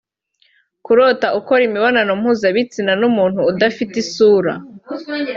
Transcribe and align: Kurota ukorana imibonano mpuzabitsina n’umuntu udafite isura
Kurota 0.85 1.27
ukorana 1.39 1.65
imibonano 1.69 2.11
mpuzabitsina 2.21 2.91
n’umuntu 3.01 3.39
udafite 3.51 3.93
isura 4.03 4.53